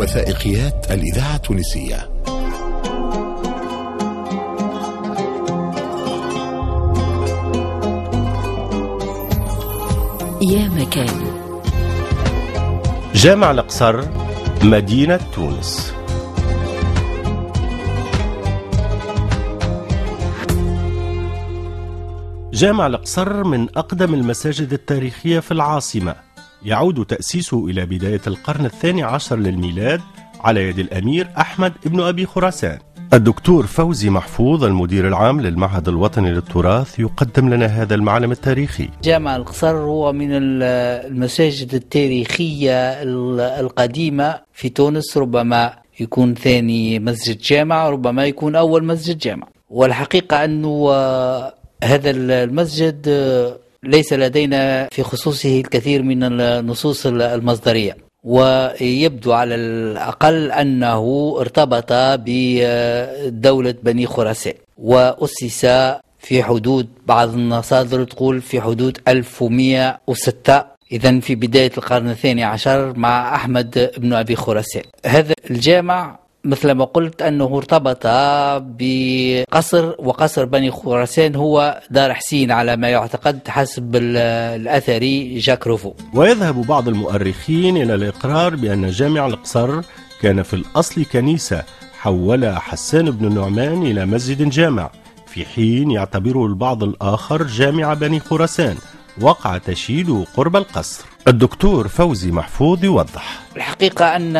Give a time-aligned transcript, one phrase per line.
[0.00, 2.10] وثائقيات الإذاعة التونسية.
[10.42, 11.40] يا مكان.
[13.14, 14.04] جامع القصر
[14.62, 15.94] مدينة تونس.
[22.52, 26.29] جامع القصر من أقدم المساجد التاريخية في العاصمة.
[26.64, 30.00] يعود تأسيسه إلى بداية القرن الثاني عشر للميلاد
[30.40, 32.78] على يد الأمير أحمد بن أبي خراسان.
[33.12, 38.88] الدكتور فوزي محفوظ المدير العام للمعهد الوطني للتراث يقدم لنا هذا المعلم التاريخي.
[39.02, 43.02] جامع القصر هو من المساجد التاريخية
[43.60, 45.16] القديمة في تونس.
[45.16, 49.46] ربما يكون ثاني مسجد جامع ربما يكون أول مسجد جامع.
[49.70, 50.90] والحقيقة أنه
[51.84, 53.08] هذا المسجد
[53.84, 57.96] ليس لدينا في خصوصه الكثير من النصوص المصدرية.
[58.24, 64.54] ويبدو على الأقل أنه ارتبط بدولة بني خراسان.
[64.78, 65.66] وأسس
[66.18, 73.34] في حدود بعض المصادر تقول في حدود 1106 إذا في بداية القرن الثاني عشر مع
[73.34, 74.82] أحمد بن أبي خراسان.
[75.06, 78.06] هذا الجامع مثل ما قلت أنه ارتبط
[78.60, 85.92] بقصر وقصر بني خراسان هو دار حسين على ما يعتقد حسب الأثري جاك روفو.
[86.14, 89.80] ويذهب بعض المؤرخين إلى الإقرار بأن جامع القصر
[90.22, 91.62] كان في الأصل كنيسة
[92.00, 94.90] حولها حسان بن النعمان إلى مسجد جامع.
[95.26, 98.76] في حين يعتبره البعض الآخر جامع بني خراسان
[99.20, 101.04] وقع تشييده قرب القصر.
[101.28, 103.39] الدكتور فوزي محفوظ يوضح.
[103.80, 104.36] الحقيقة أن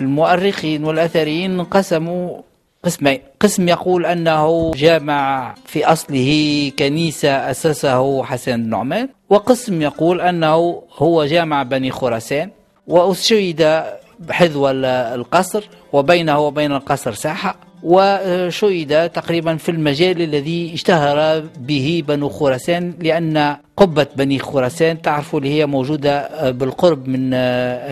[0.00, 2.40] المؤرخين والأثريين قسموا
[2.84, 10.82] قسمين قسم يقول أنه جامع في أصله كنيسة أسسه حسن بن نعمان وقسم يقول أنه
[10.96, 12.50] هو جامع بني خراسان
[12.86, 13.82] وأشيد
[14.30, 17.56] حذو القصر وبينه وبين القصر ساحة.
[17.84, 25.50] وشيد تقريبا في المجال الذي اشتهر به بنو خراسان لأن قبة بني خراسان تعرفوا اللي
[25.50, 27.34] هي موجودة بالقرب من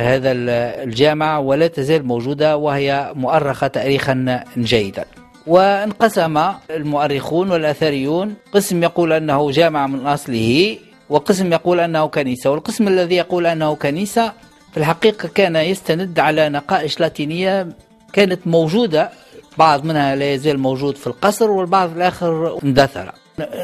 [0.08, 5.04] هذا الجامع ولا تزال موجودة وهي مؤرخة تاريخا جيدا.
[5.46, 10.76] وانقسم المؤرخون والأثريون قسم يقول أنه جامع من أصله
[11.10, 12.50] وقسم يقول أنه كنيسة.
[12.50, 14.32] والقسم الذي يقول أنه كنيسة
[14.72, 17.68] في الحقيقة كان يستند على نقائش لاتينية
[18.12, 19.10] كانت موجودة
[19.58, 23.12] بعض منها لا يزال موجود في القصر والبعض الآخر اندثر.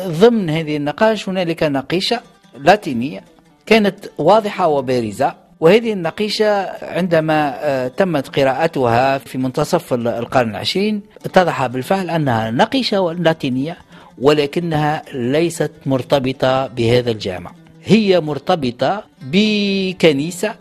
[0.07, 2.21] ضمن هذه النقاش هنالك نقيشة
[2.59, 3.25] لاتينية
[3.67, 12.51] كانت واضحة وبارزة وهذه النقيشة عندما تمت قراءتها في منتصف القرن العشرين اتضح بالفعل أنها
[12.51, 13.77] نقيشة لاتينية
[14.19, 17.53] ولكنها ليست مرتبطة بهذا الجامع.
[17.85, 20.55] هي مرتبطة بكنيسة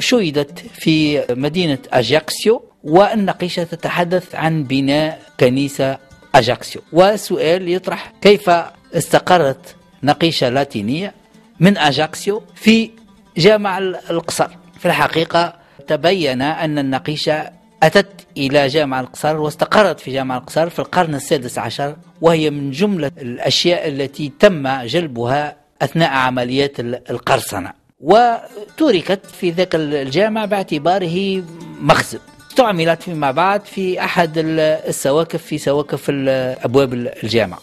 [0.00, 5.98] شيدت في مدينة أجاكسيو والنقيشة تتحدث عن بناء كنيسة
[6.34, 6.82] أجاكسيو.
[6.92, 8.50] والسؤال يطرح كيف
[8.94, 11.14] استقرت نقيشة لاتينية
[11.60, 12.90] من أجاكسيو في
[13.36, 14.48] جامع القصر.
[14.78, 15.54] في الحقيقة
[15.86, 17.50] تبين أن النقيشة
[17.82, 23.10] أتت إلى جامع القصر واستقرت في جامع القصر في القرن السادس عشر وهي من جملة
[23.18, 27.72] الأشياء التي تم جلبها أثناء عمليات القرصنة.
[28.00, 31.42] وتركت في ذاك الجامع باعتباره
[31.80, 32.18] مخزن.
[32.58, 37.58] استعملت فيما بعد في أحد السواكف في سواكف أبواب الجامع.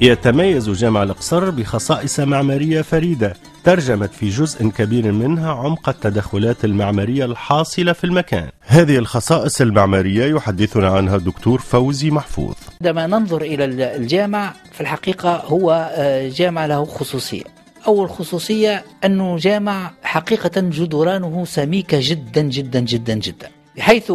[0.00, 3.34] يتميز جامع الأقصر بخصائص معمارية فريدة
[3.64, 8.48] ترجمت في جزء كبير منها عمق التدخلات المعمارية الحاصلة في المكان.
[8.60, 12.54] هذه الخصائص المعمارية يحدثنا عنها الدكتور فوزي محفوظ.
[12.80, 13.64] عندما ننظر إلى
[13.96, 15.90] الجامع في الحقيقة هو
[16.36, 17.53] جامع له خصوصية.
[17.86, 23.48] أول خصوصية أنه جامع حقيقة جدرانه سميكة جدا جدا جدا جدا.
[23.76, 24.12] بحيث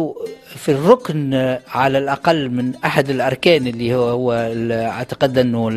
[0.56, 1.34] في الركن
[1.68, 4.32] على الأقل من أحد الأركان اللي هو, هو
[4.72, 5.68] أعتقد أنه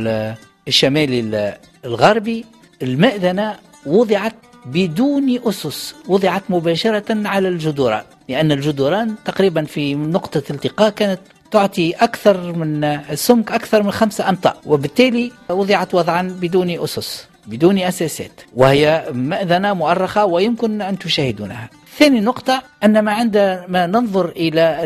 [0.68, 1.54] الشمالي
[1.86, 2.46] الغربي
[2.82, 4.36] المأذنة وضعت
[4.66, 8.04] بدون أسس وضعت مباشرة على الجدران.
[8.30, 11.20] لأن الجدران تقريبا في نقطة التقاء كانت
[11.52, 17.28] تعطي أكثر من السمك أكثر من خمسة أمتار وبالتالي وضعت وضعا بدون أسس.
[17.48, 21.70] بدون أساسات وهي مأذنة مؤرخة ويمكن أن تشاهدونها.
[21.98, 24.78] ثاني نقطة أن ما عندما ننظر إلى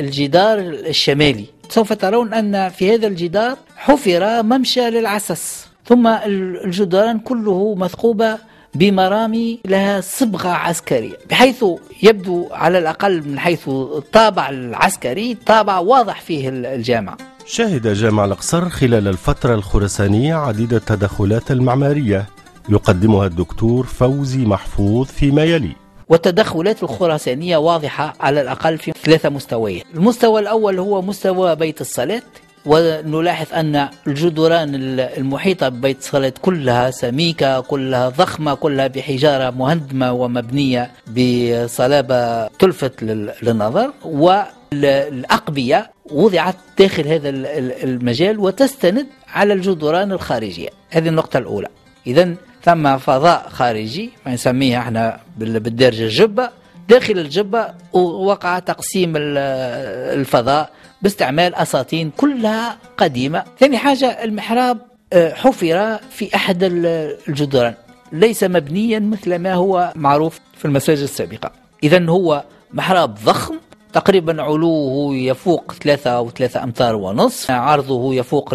[0.00, 5.66] الجدار الشمالي سوف ترون أن في هذا الجدار حفر ممشى للعسس.
[5.86, 8.38] ثم الجدران كله مثقوبة
[8.74, 11.64] بمرامي لها صبغة عسكرية بحيث
[12.02, 17.16] يبدو على الأقل من حيث الطابع العسكري طابع واضح فيه الجامع.
[17.46, 22.26] شهد جامع الأقصر خلال الفترة الخرسانية عديد التدخلات المعمارية.
[22.68, 25.72] يقدمها الدكتور فوزي محفوظ فيما يلي.
[26.08, 29.84] والتدخلات الخراسانية واضحة على الأقل في ثلاثة مستويات.
[29.94, 32.22] المستوى الأول هو مستوى بيت الصلاة
[32.66, 42.46] ونلاحظ أن الجدران المحيطة ببيت الصلاة كلها سميكة كلها ضخمة كلها بحجارة مهندمة ومبنية بصلابة
[42.46, 50.68] تلفت للنظر والأقبية وضعت داخل هذا المجال وتستند على الجدران الخارجية.
[50.90, 51.68] هذه النقطة الأولى.
[52.06, 56.50] إذا ثم فضاء خارجي ما نسميه إحنا بالدارجة الجبة.
[56.88, 60.70] داخل الجبة وقع تقسيم الفضاء
[61.02, 63.44] باستعمال أساطين كلها قديمة.
[63.58, 64.78] ثاني حاجة المحراب
[65.12, 67.74] آه، حفر في أحد الجدران.
[68.12, 71.52] ليس مبنيا مثل ما هو معروف في المساجد السابقة.
[71.82, 73.54] إذا هو محراب ضخم
[73.94, 78.48] تقريبا علوه يفوق ثلاثة أو ثلاثة أمتار ونصف عرضه يفوق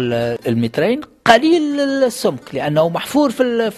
[0.46, 1.00] المترين.
[1.26, 3.70] قليل السمك لأنه محفور في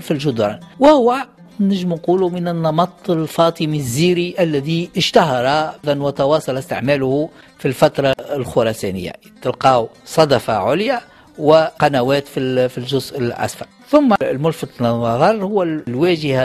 [0.00, 0.60] في الجدران.
[0.78, 1.16] وهو
[1.60, 7.28] نجم نقول من النمط الفاطمي الزيري الذي اشتهر وتواصل استعماله
[7.58, 9.12] في الفترة الخراسانية.
[9.42, 11.00] تلقاه صدفة عليا
[11.38, 13.66] وقنوات في الجزء الأسفل.
[13.90, 16.44] ثم الملفت للنظر هو الواجهة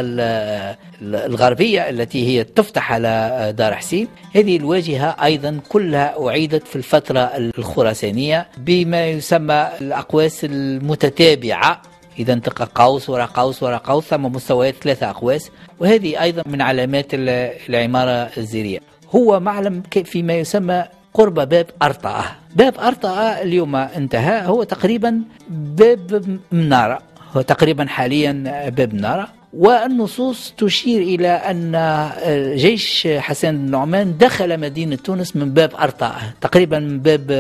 [1.02, 4.08] الغربية التي هي تفتح على دار حسين.
[4.36, 11.82] هذه الواجهة أيضا كلها أعيدت في الفترة الخراسانية بما يسمى الأقواس المتتابعة.
[12.20, 15.52] إذا تلقى قوس وراء قوس وراء قوس ثم مستويات ثلاثة أقواس.
[15.80, 18.80] وهذه أيضا من علامات العمارة الزيرية.
[19.16, 20.84] هو معلم فيما يسمى
[21.14, 22.24] قرب باب أرطأة.
[22.56, 27.00] باب أرطأة اليوم انتهى هو تقريبا باب منارة.
[27.36, 28.32] هو تقريبا حاليا
[28.70, 32.10] باب منارة والنصوص تشير إلى أن
[32.56, 37.32] جيش حسن بن نعمان دخل مدينة تونس من باب أرطاء تقريبا من باب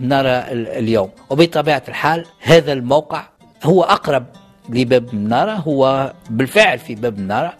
[0.00, 1.10] منارة اليوم.
[1.30, 3.22] وبطبيعة الحال هذا الموقع
[3.64, 4.26] هو أقرب
[4.68, 7.54] لباب منارة هو بالفعل في باب منارة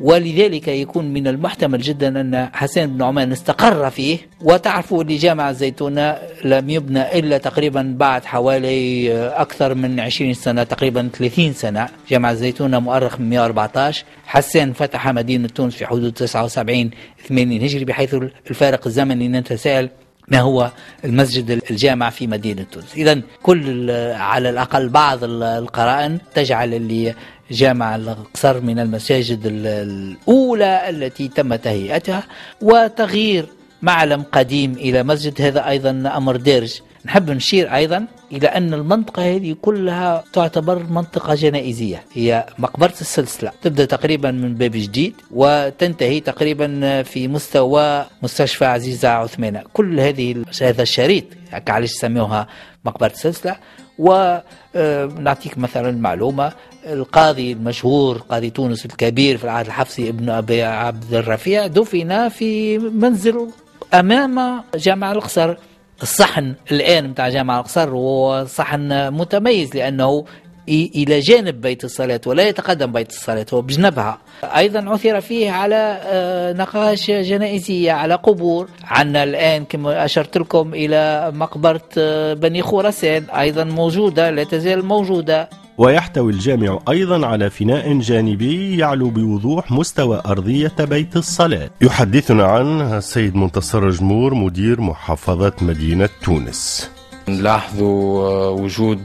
[0.00, 4.18] ولذلك يكون من المحتمل جدا أن حسين بن عمان استقر فيه.
[4.40, 11.10] وتعرفوا أن جامع الزيتونة لم يبنى إلا تقريبا بعد حوالي أكثر من 20 سنة تقريبا
[11.18, 11.88] 30 سنة.
[12.10, 16.90] جامع الزيتونة مؤرخ من 114 حسين فتح مدينة تونس في حدود 79
[17.28, 18.16] 80 هجري بحيث
[18.50, 19.90] الفارق الزمني نتساءل
[20.28, 20.70] ما هو
[21.04, 22.94] المسجد الجامع في مدينة تونس.
[22.96, 27.14] إذا كل على الأقل بعض القرائن تجعل اللي
[27.50, 32.22] جامع الأقصر من المساجد الأولى التي تم تهيئتها
[32.62, 33.46] وتغيير
[33.82, 36.80] معلم قديم إلى مسجد هذا أيضا أمر دارج.
[37.04, 42.04] نحب نشير أيضا إلى أن المنطقة هذه كلها تعتبر منطقة جنائزية.
[42.12, 43.52] هي مقبرة السلسلة.
[43.62, 49.62] تبدأ تقريبا من باب جديد وتنتهي تقريبا في مستوى مستشفى عزيزة عثمانة.
[49.72, 51.24] كل هذه هذا الشريط
[51.68, 52.46] علاش سموها
[52.84, 53.56] مقبرة السلسلة.
[53.98, 56.52] ونعطيك مثلا معلومة.
[56.86, 63.48] القاضي المشهور قاضي تونس الكبير في العهد الحفصي ابن أبي عبد الرفيع دفن في منزل
[63.94, 65.54] أمام جامع القصر
[66.02, 70.24] الصحن الآن متاع جامع القصر هو صحن متميز لأنه
[70.68, 74.18] إلى جانب بيت الصلاة ولا يتقدم بيت الصلاة هو بجنبها.
[74.44, 78.68] أيضا عثر فيه على آه، نقاش جنائزية على قبور.
[78.84, 85.48] عندنا الآن كما أشرت لكم إلى مقبرة آه، بني خراسان أيضا موجودة لا تزال موجودة.
[85.78, 91.70] ويحتوي الجامع أيضا على فناء جانبي يعلو بوضوح مستوى أرضية بيت الصلاة.
[91.80, 96.90] يحدثنا عنه السيد منتصر جمور مدير محافظة مدينة تونس.
[97.28, 99.00] نلاحظوا آه، وجود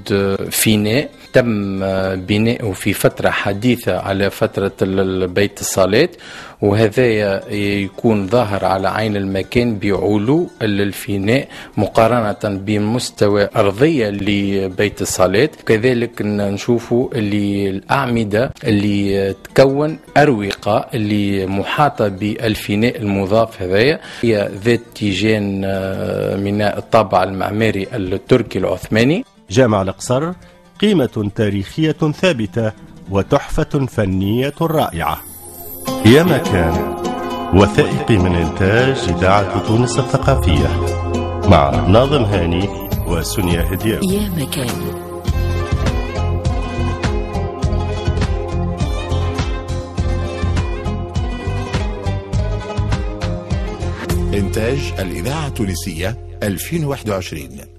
[0.51, 1.79] فناء تم
[2.15, 4.71] بناؤه في فترة حديثة على فترة
[5.25, 6.09] بيت الصلاة
[6.61, 7.05] وهذا
[7.53, 11.47] يكون ظاهر على عين المكان بعلو الفناء
[11.77, 22.97] مقارنة بمستوى أرضية لبيت الصلاة كذلك نشوفوا اللي الأعمدة اللي تكون أروقة اللي محاطة بالفناء
[22.97, 29.25] المضاف هذايا هي ذات تيجان آه، من الطابع المعماري التركي العثماني.
[29.49, 30.31] جامع الأقصر
[30.81, 32.71] قيمة تاريخية ثابتة
[33.09, 35.21] وتحفة فنية رائعة.
[36.05, 36.95] يا مكان
[37.53, 40.67] وثائقي من إنتاج إذاعة تونس الثقافية
[41.49, 42.69] مع ناظم هاني
[43.07, 45.01] وسونيا هدياوي يا مكان.
[54.33, 57.70] إنتاج الإذاعة التونسية 2021